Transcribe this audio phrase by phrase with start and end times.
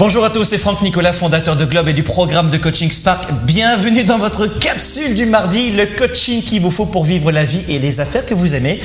[0.00, 3.30] Bonjour à tous, c'est Franck Nicolas, fondateur de Globe et du programme de coaching Spark.
[3.44, 7.62] Bienvenue dans votre capsule du mardi, le coaching qu'il vous faut pour vivre la vie
[7.68, 8.80] et les affaires que vous aimez.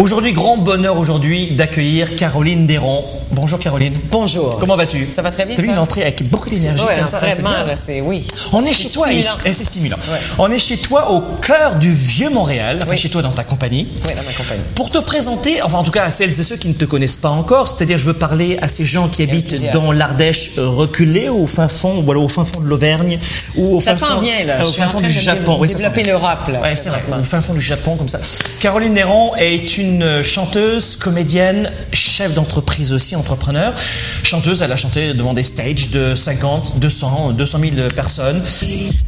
[0.00, 3.04] Aujourd'hui, grand bonheur aujourd'hui d'accueillir Caroline Déron.
[3.32, 3.92] Bonjour Caroline.
[4.10, 4.56] Bonjour.
[4.58, 5.06] Comment vas-tu?
[5.14, 5.54] Ça va très bien.
[5.56, 7.76] T'as vu une entrée avec beaucoup d'énergie Ouais, c'est vraiment, bien.
[7.76, 8.24] c'est oui.
[8.54, 9.28] On est chez toi, stimulant.
[9.44, 9.96] et c'est stimulant.
[10.10, 10.18] Ouais.
[10.38, 12.96] On est chez toi au cœur du vieux Montréal, enfin, Oui.
[12.98, 13.86] chez toi dans ta compagnie.
[14.06, 14.62] Oui, dans ma compagnie.
[14.74, 17.18] Pour te présenter, enfin en tout cas à celles et ceux qui ne te connaissent
[17.18, 19.74] pas encore, c'est-à-dire je veux parler à ces gens qui en habitent plusieurs.
[19.74, 23.18] dans l'Ardèche euh, reculée, au fin fond, ou alors au fin fond de l'Auvergne,
[23.56, 24.62] ou au Ça fin fond, vient, là.
[24.62, 25.60] Je au suis fin en fond train du de Japon.
[25.60, 28.18] dé- développer l'Europe, là, Ouais, c'est vrai, au fin fond du Japon comme ça.
[28.60, 29.89] Caroline Néron est une
[30.22, 33.74] chanteuse, comédienne, chef d'entreprise aussi, entrepreneur.
[34.22, 38.42] Chanteuse, elle a chanté devant des stages de 50, 200, 200 000 personnes.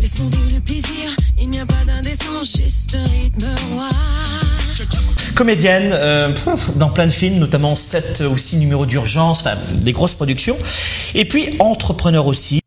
[0.00, 3.88] Laisse tomber le plaisir, il n'y a pas d'indécence, juste un rythme roi.
[5.34, 6.34] comédienne euh,
[6.76, 10.56] dans plein de films, notamment 7 ou 6 numéros d'urgence, enfin des grosses productions.
[11.14, 12.60] Et puis entrepreneur aussi.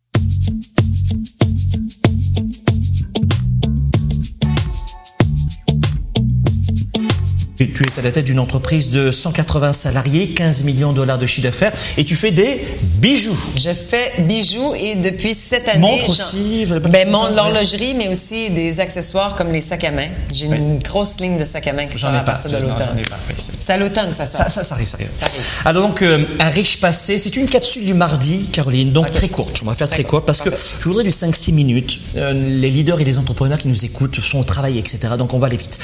[7.76, 11.26] Tu es à la tête d'une entreprise de 180 salariés, 15 millions de dollars de
[11.26, 12.66] chiffre d'affaires, et tu fais des
[13.00, 13.38] bijoux.
[13.58, 15.82] Je fais bijoux et depuis cette année.
[15.82, 20.08] Montre aussi, Ben, l'horlogerie, mais aussi des accessoires comme les sacs à main.
[20.34, 22.98] J'ai une grosse ligne de sacs à main qui sort à partir de l'automne.
[23.36, 24.42] c'est- à l'automne, ça sort.
[24.44, 25.10] Ça, ça, ça arrive, ça arrive.
[25.14, 25.42] Ça arrive.
[25.66, 29.60] Alors donc, euh, un riche passé, c'est une capsule du mardi, Caroline, donc très courte.
[29.64, 32.00] On va faire très, Très courte parce que je voudrais du 5-6 minutes.
[32.16, 35.00] Euh, les leaders et les entrepreneurs qui nous écoutent sont au travail, etc.
[35.18, 35.78] Donc on va aller vite.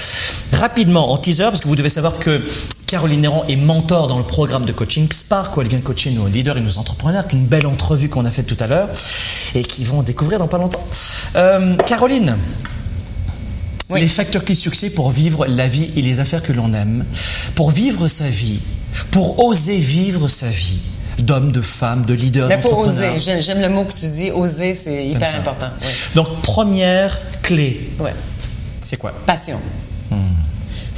[0.53, 2.41] Rapidement, en teaser, parce que vous devez savoir que
[2.87, 6.27] Caroline Néron est mentor dans le programme de coaching Spark, où elle vient coacher nos
[6.27, 7.25] leaders et nos entrepreneurs.
[7.33, 8.89] Une belle entrevue qu'on a faite tout à l'heure
[9.55, 10.83] et qui vont découvrir dans pas longtemps.
[11.35, 12.35] Euh, Caroline,
[13.89, 13.99] Oui.
[14.01, 17.05] les facteurs clés de succès pour vivre la vie et les affaires que l'on aime,
[17.55, 18.59] pour vivre sa vie,
[19.11, 20.81] pour oser vivre sa vie,
[21.19, 23.17] d'homme, de femme, de leader, Mais faut oser.
[23.19, 24.31] J'aime le mot que tu dis.
[24.31, 25.69] Oser, c'est hyper important.
[26.15, 28.13] Donc, première clé, Ouais.
[28.81, 29.11] c'est quoi?
[29.25, 29.59] Passion.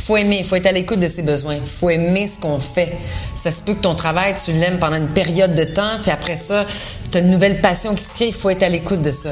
[0.05, 2.93] Faut aimer, faut être à l'écoute de ses besoins, faut aimer ce qu'on fait.
[3.35, 6.35] Ça se peut que ton travail, tu l'aimes pendant une période de temps, puis après
[6.35, 6.65] ça,
[7.11, 9.29] tu as une nouvelle passion qui se crée, il faut être à l'écoute de ça.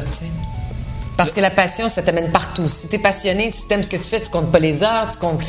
[1.18, 2.68] Parce que la passion, ça t'amène partout.
[2.68, 4.82] Si tu es passionné, si tu aimes ce que tu fais, tu comptes pas les
[4.82, 5.42] heures, tu comptes.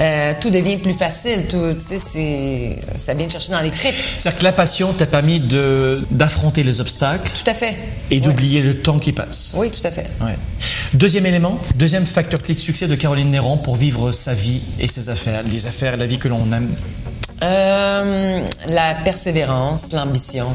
[0.00, 1.46] euh, tout devient plus facile.
[1.48, 3.94] Tout, tu sais, c'est, ça vient te chercher dans les tripes.
[4.18, 7.76] C'est-à-dire que la passion t'a permis de, d'affronter les obstacles Tout à fait.
[8.10, 8.20] et Ouais.
[8.20, 9.52] d'oublier le temps qui passe.
[9.54, 10.06] Oui, tout à fait.
[10.20, 10.36] Ouais.
[10.94, 14.88] Deuxième élément, deuxième facteur clé de succès de Caroline Néron pour vivre sa vie et
[14.88, 16.68] ses affaires, les affaires et la vie que l'on aime.
[17.44, 20.48] Euh, la persévérance, l'ambition.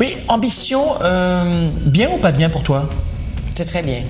[0.00, 2.88] Oui, ambition, euh, bien ou pas bien pour toi?
[3.54, 4.04] C'est très bien.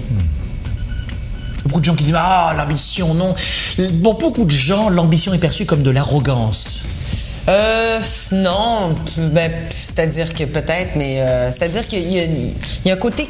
[1.65, 3.34] Beaucoup de gens qui disent Ah, l'ambition, non.
[4.04, 6.82] Pour beaucoup de gens, l'ambition est perçue comme de l'arrogance.
[7.48, 8.00] Euh,
[8.31, 8.94] non,
[9.32, 12.54] ben, c'est-à-dire que peut-être, mais euh, c'est-à-dire qu'il y,
[12.84, 13.28] y a un côté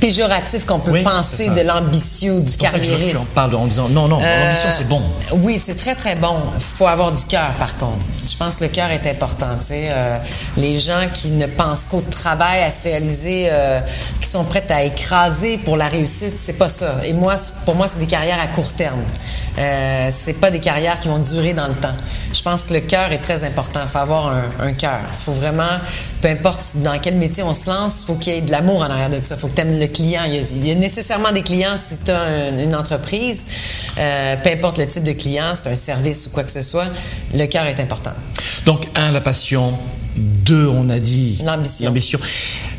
[0.00, 3.68] péjoratif qu'on peut Oui, penser de l'ambitieux du pour ça que je tu en carriériste.
[3.68, 5.02] disant Non, non, Euh, l'ambition c'est bon.
[5.32, 6.38] Oui, c'est très très bon.
[6.58, 7.98] faut avoir du cœur, par contre.
[8.26, 9.58] Je pense que le cœur est important.
[9.70, 10.18] Euh,
[10.56, 13.80] les gens qui ne pensent qu'au travail, à se réaliser, euh,
[14.20, 16.94] qui sont prêts à écraser pour la réussite, c'est pas ça.
[17.04, 17.34] Et moi,
[17.64, 19.00] pour moi, c'est des carrières à court terme.
[19.58, 21.94] Euh, c'est pas des carrières qui vont durer dans le temps.
[22.32, 23.80] Je pense que le cœur est très important.
[23.82, 25.00] Il faut avoir un, un cœur.
[25.10, 25.64] Il faut vraiment,
[26.20, 28.82] peu importe dans quel métier on se lance, il faut qu'il y ait de l'amour
[28.82, 29.36] en arrière de ça.
[29.36, 30.22] Faut que tu aimes le client.
[30.26, 33.44] Il y, a, il y a nécessairement des clients si tu as une entreprise.
[33.98, 36.86] Euh, peu importe le type de client, c'est un service ou quoi que ce soit,
[37.34, 38.12] le cœur est important.
[38.64, 39.74] Donc, un, la passion.
[40.16, 41.38] Deux, on a dit.
[41.44, 41.86] L'ambition.
[41.86, 42.18] L'ambition.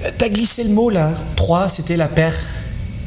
[0.03, 1.13] Euh, T'as glissé le mot là.
[1.35, 2.35] Trois, c'était la paire.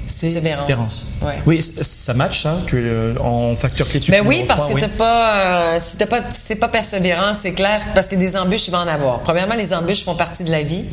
[0.06, 1.06] Persévérance.
[1.24, 1.40] Ouais.
[1.46, 4.74] Oui, ça match ça Tu es euh, en facteur clé succès Ben oui, parce que
[4.74, 4.80] oui.
[4.80, 8.36] t'as pas, euh, si t'as pas, si t'es pas persévérant, c'est clair, parce que des
[8.36, 9.20] embûches, il va en avoir.
[9.20, 10.84] Premièrement, les embûches font partie de la vie.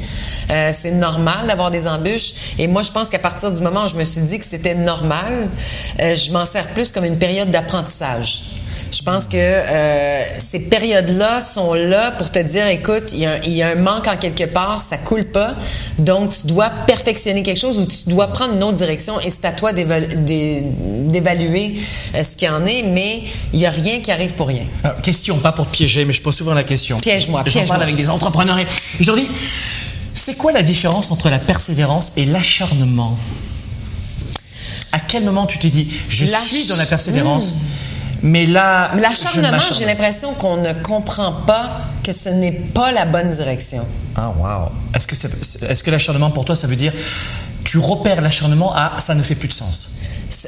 [0.51, 2.55] Euh, c'est normal d'avoir des embûches.
[2.57, 4.75] Et moi, je pense qu'à partir du moment où je me suis dit que c'était
[4.75, 5.49] normal,
[6.01, 8.43] euh, je m'en sers plus comme une période d'apprentissage.
[8.91, 13.33] Je pense que euh, ces périodes-là sont là pour te dire, écoute, il y, a
[13.33, 15.55] un, il y a un manque en quelque part, ça coule pas,
[15.99, 19.45] donc tu dois perfectionner quelque chose ou tu dois prendre une autre direction et c'est
[19.45, 20.63] à toi d'évalu- d'é-
[21.07, 21.75] d'évaluer
[22.15, 23.21] euh, ce qu'il y en est, mais
[23.53, 24.65] il y a rien qui arrive pour rien.
[24.83, 26.97] Ah, question, pas pour te piéger, mais je pose souvent la question.
[26.97, 27.67] Piège-moi, J'en piège-moi.
[27.67, 28.65] parle avec des entrepreneurs et
[28.99, 29.27] je leur dis
[30.15, 33.15] c'est quoi la différence entre la persévérance et l'acharnement?
[34.91, 37.53] À quel moment tu te dis je suis dans la persévérance,
[38.21, 38.91] mais là.
[38.95, 41.69] Mais L'acharnement, j'ai l'impression qu'on ne comprend pas
[42.03, 43.85] que ce n'est pas la bonne direction.
[44.15, 44.69] Ah, wow.
[44.95, 46.93] Est-ce que, est-ce que l'acharnement pour toi, ça veut dire
[47.63, 49.89] tu repères l'acharnement à ça ne fait plus de sens?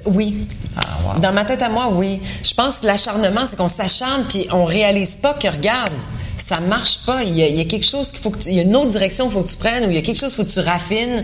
[0.06, 0.48] Oui.
[0.76, 1.20] Ah, wow.
[1.20, 2.20] Dans ma tête à moi, oui.
[2.44, 5.92] Je pense que l'acharnement, c'est qu'on s'acharne puis on réalise pas que, regarde,
[6.38, 7.24] ça marche pas.
[7.24, 8.64] Il y a, il y a quelque chose qu'il faut que tu, il y a
[8.64, 10.46] une autre direction qu'il faut que tu prennes ou il y a quelque chose qu'il
[10.46, 11.24] faut que tu raffines.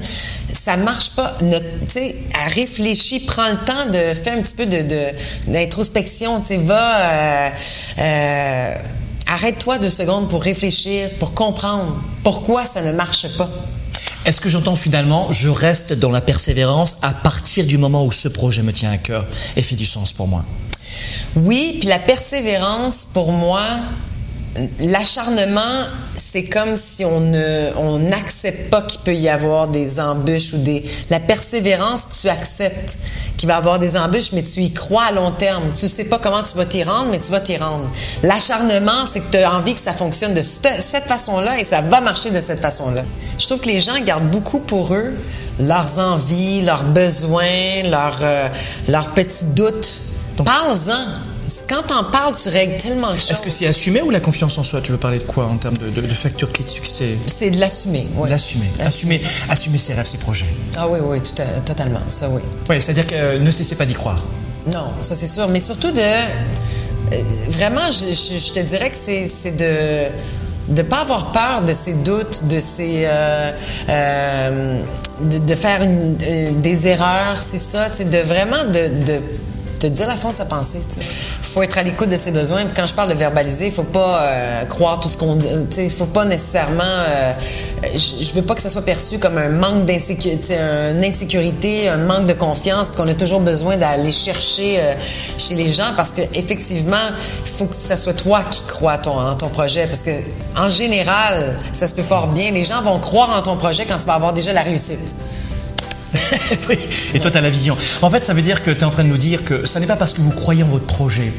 [0.67, 1.33] Ça marche pas.
[1.43, 5.11] Ne- Tu sais, à réfléchir, prends le temps de faire un petit peu de, de-
[5.53, 6.41] d'introspection.
[6.41, 7.49] Tu sais, va, euh,
[7.99, 8.75] euh,
[9.27, 13.49] arrête-toi deux secondes pour réfléchir, pour comprendre pourquoi ça ne marche pas.
[14.25, 18.27] Est-ce que j'entends finalement, je reste dans la persévérance à partir du moment où ce
[18.27, 19.25] projet me tient à cœur
[19.55, 20.43] et fait du sens pour moi?
[21.37, 23.63] Oui, puis la persévérance, pour moi,
[24.79, 25.85] l'acharnement,
[26.15, 30.57] c'est comme si on ne, on n'accepte pas qu'il peut y avoir des embûches ou
[30.57, 30.83] des.
[31.09, 32.97] La persévérance, tu acceptes
[33.37, 35.71] qu'il va y avoir des embûches, mais tu y crois à long terme.
[35.77, 37.85] Tu sais pas comment tu vas t'y rendre, mais tu vas t'y rendre.
[38.23, 42.01] L'acharnement, c'est que tu as envie que ça fonctionne de cette façon-là et ça va
[42.01, 43.03] marcher de cette façon-là.
[43.37, 45.13] Je trouve que les gens gardent beaucoup pour eux
[45.59, 48.47] leurs envies, leurs besoins, leurs, euh,
[48.87, 50.01] leurs petits doutes.
[50.43, 51.36] Parle-en.
[51.69, 53.31] Quand t'en parles, tu règles tellement de choses.
[53.31, 54.81] Est-ce que c'est assumé ou la confiance en soi?
[54.81, 57.17] Tu veux parler de quoi en termes de, de, de facteurs clés de succès?
[57.25, 58.05] C'est de l'assumer.
[58.17, 58.29] ouais.
[58.29, 58.65] L'assumer.
[58.79, 60.45] Assumer, assumer ses rêves, ses projets.
[60.75, 62.01] Ah oui, oui, tout à- totalement.
[62.09, 62.41] Ça, oui.
[62.69, 64.23] Oui, c'est-à-dire que euh, ne cessez pas d'y croire.
[64.73, 65.47] Non, ça c'est sûr.
[65.47, 66.01] Mais surtout de.
[66.01, 66.25] euh,
[67.49, 70.09] Vraiment, je, je- je te dirais que c'est de
[70.67, 73.51] de pas avoir peur de ses doutes, de ses euh,
[73.87, 74.81] euh,
[75.21, 79.21] de, de faire une- euh, des erreurs, c'est ça, de vraiment de, de
[79.77, 80.79] te dire la fond de sa pensée.
[80.97, 82.65] Il faut être à l'écoute de ses besoins.
[82.75, 85.39] Quand je parle de verbaliser, il faut pas euh, croire tout ce qu'on.
[85.77, 86.83] Il faut pas nécessairement.
[86.83, 87.33] euh,
[87.93, 91.97] je, je veux pas que ça soit perçu comme un manque d'insécurité, une insécurité, un
[91.97, 94.93] manque de confiance, qu'on a toujours besoin d'aller chercher euh,
[95.37, 96.95] chez les gens, parce que effectivement,
[97.45, 100.11] il faut que ça soit toi qui crois en ton projet, parce que
[100.55, 102.51] en général, ça se peut fort bien.
[102.51, 105.15] Les gens vont croire en ton projet quand tu vas avoir déjà la réussite.
[107.13, 107.75] Et toi, tu as la vision.
[108.01, 109.79] En fait, ça veut dire que tu es en train de nous dire que ça
[109.79, 111.31] n'est pas parce que vous croyez en votre projet,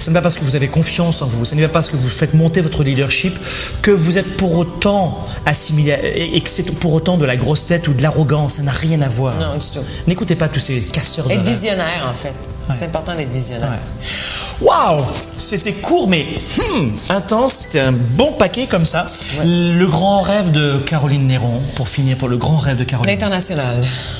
[0.00, 1.96] ce n'est pas parce que vous avez confiance en vous, ce n'est pas parce que
[1.96, 3.38] vous faites monter votre leadership
[3.82, 5.96] que vous êtes pour autant assimilé
[6.32, 8.54] et que c'est pour autant de la grosse tête ou de l'arrogance.
[8.54, 9.34] Ça n'a rien à voir.
[9.36, 9.80] Non, du tout.
[10.06, 12.34] N'écoutez pas tous ces casseurs de Être visionnaire, en fait.
[12.70, 12.84] C'est Ouais.
[12.86, 13.70] important d'être visionnaire.
[13.72, 13.76] Ouais.
[14.60, 15.04] Waouh
[15.36, 19.04] C'était court mais hmm, intense, c'était un bon paquet comme ça.
[19.38, 19.44] Ouais.
[19.46, 23.12] Le grand rêve de Caroline Néron, pour finir, pour le grand rêve de Caroline.
[23.12, 23.76] L'international.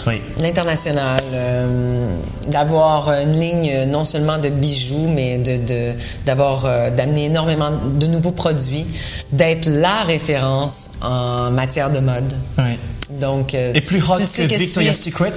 [0.07, 0.21] Oui.
[0.41, 1.21] L'international.
[1.33, 2.07] euh,
[2.49, 5.93] d'avoir une ligne euh, non seulement de bijoux, mais de,
[6.27, 8.87] d'avoir, euh, d'amener énormément de nouveaux produits,
[9.33, 12.33] d'être la référence en matière de mode.
[12.59, 12.79] Ouais.
[13.11, 15.33] Donc, euh, Et plus hot tu sais que Victoria's Secret?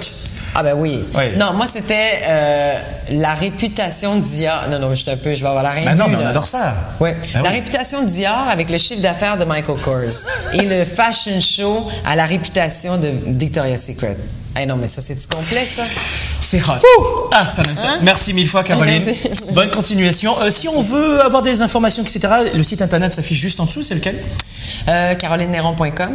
[0.54, 1.04] Ah ben oui.
[1.36, 2.74] Non, moi c'était euh,
[3.12, 4.66] la réputation d'IA.
[4.70, 6.30] Non, non, je suis un peu, je vais avoir la Ben non, mais on là.
[6.30, 6.74] adore ça.
[7.00, 7.16] Ouais.
[7.34, 7.56] Ah la oui.
[7.56, 12.24] réputation d'IA avec le chiffre d'affaires de Michael Kors et le fashion show à la
[12.24, 14.16] réputation de Victoria's Secret.
[14.60, 15.82] Eh non, mais ça c'est du complet ça?
[16.40, 17.28] C'est hot.
[17.32, 17.86] Ah, ça même ça.
[17.90, 17.98] Hein?
[18.02, 19.02] Merci mille fois, Caroline.
[19.04, 19.30] Merci.
[19.52, 20.34] Bonne continuation.
[20.40, 22.20] Euh, si on veut avoir des informations, etc.,
[22.54, 24.16] le site internet s'affiche juste en dessous, c'est lequel?
[24.88, 26.12] Euh, CarolineNéron.com.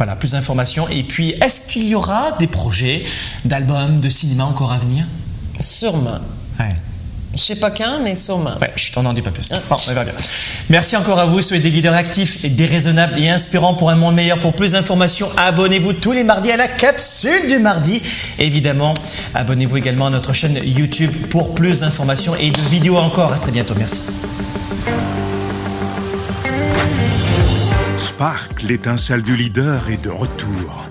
[0.00, 0.88] Voilà, plus d'informations.
[0.88, 3.04] Et puis, est-ce qu'il y aura des projets
[3.44, 5.04] d'albums, de cinéma encore à venir?
[5.60, 6.20] Sûrement.
[6.58, 6.72] Ouais.
[7.34, 8.56] Je sais pas quand, mais sûrement.
[8.62, 9.50] Ouais, je t'en en dis pas plus.
[9.68, 10.14] Bon, on va bien.
[10.70, 11.42] Merci encore à vous.
[11.42, 14.40] Soyez des leaders actifs et déraisonnables et inspirants pour un monde meilleur.
[14.40, 18.00] Pour plus d'informations, abonnez-vous tous les mardis à la capsule du mardi.
[18.38, 18.94] Évidemment,
[19.34, 23.34] abonnez-vous également à notre chaîne YouTube pour plus d'informations et de vidéos encore.
[23.34, 23.74] À très bientôt.
[23.76, 24.00] Merci.
[28.20, 30.84] Spark, l'étincelle du leader, est de retour.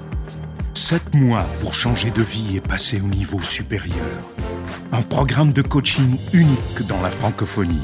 [0.73, 3.95] Sept mois pour changer de vie et passer au niveau supérieur.
[4.91, 7.83] Un programme de coaching unique dans la francophonie.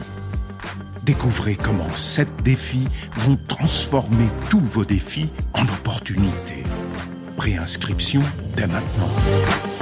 [1.04, 2.88] Découvrez comment sept défis
[3.18, 6.64] vont transformer tous vos défis en opportunités.
[7.38, 8.24] Préinscription
[8.56, 9.75] dès maintenant.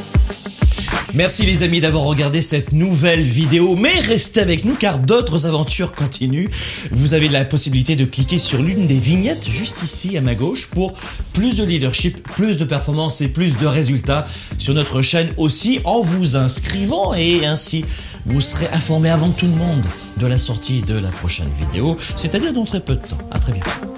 [1.13, 5.91] Merci les amis d'avoir regardé cette nouvelle vidéo, mais restez avec nous car d'autres aventures
[5.91, 6.47] continuent.
[6.91, 10.69] Vous avez la possibilité de cliquer sur l'une des vignettes juste ici à ma gauche
[10.71, 10.93] pour
[11.33, 16.01] plus de leadership, plus de performance et plus de résultats sur notre chaîne aussi en
[16.01, 17.85] vous inscrivant et ainsi
[18.25, 19.83] vous serez informé avant tout le monde
[20.17, 23.17] de la sortie de la prochaine vidéo, c'est-à-dire dans très peu de temps.
[23.31, 23.92] À très bientôt.